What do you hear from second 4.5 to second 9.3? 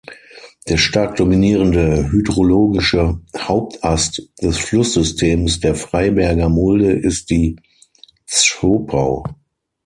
Flusssystems der Freiberger Mulde ist die Zschopau.